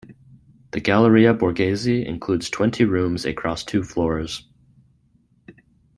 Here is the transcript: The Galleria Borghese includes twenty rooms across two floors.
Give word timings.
The 0.71 0.79
Galleria 0.79 1.31
Borghese 1.31 2.03
includes 2.07 2.49
twenty 2.49 2.85
rooms 2.85 3.23
across 3.23 3.63
two 3.63 3.83
floors. 3.83 4.43